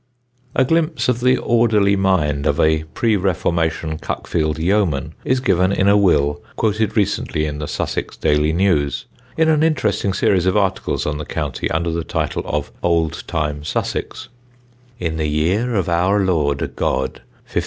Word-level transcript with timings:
[Sidenote: 0.01 0.43
OLD 0.43 0.55
WILLS] 0.55 0.65
A 0.65 0.67
glimpse 0.87 1.09
of 1.09 1.19
the 1.19 1.37
orderly 1.37 1.95
mind 1.95 2.47
of 2.47 2.59
a 2.59 2.85
pre 2.85 3.15
Reformation 3.15 3.99
Cuckfield 3.99 4.57
yeoman 4.57 5.13
is 5.23 5.39
given 5.39 5.71
in 5.71 5.87
a 5.87 5.95
will 5.95 6.41
quoted 6.55 6.97
recently 6.97 7.45
in 7.45 7.59
the 7.59 7.67
Sussex 7.67 8.17
Daily 8.17 8.51
News, 8.51 9.05
in 9.37 9.47
an 9.47 9.61
interesting 9.61 10.13
series 10.13 10.47
of 10.47 10.57
articles 10.57 11.05
on 11.05 11.19
the 11.19 11.25
county 11.25 11.69
under 11.69 11.91
the 11.91 12.03
title 12.03 12.41
of 12.47 12.71
"Old 12.81 13.23
time 13.27 13.63
Sussex": 13.63 14.27
"In 14.99 15.17
the 15.17 15.27
yere 15.27 15.75
of 15.75 15.87
our 15.87 16.19
lorde 16.19 16.75
god 16.75 17.21
1545. 17.53 17.57